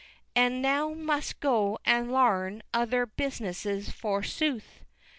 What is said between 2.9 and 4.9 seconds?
Buisnesses Four Sooth!